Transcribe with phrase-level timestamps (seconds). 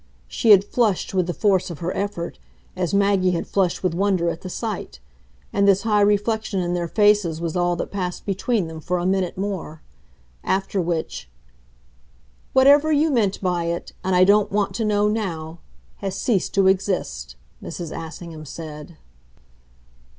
[0.27, 2.39] She had flushed with the force of her effort,
[2.75, 4.99] as Maggie had flushed with wonder at the sight,
[5.53, 9.05] and this high reflection in their faces was all that passed between them for a
[9.05, 9.83] minute more.
[10.43, 11.29] After which,
[12.53, 15.59] "Whatever you meant by it and I don't want to know NOW
[15.97, 17.95] has ceased to exist," Mrs.
[17.95, 18.97] Assingham said.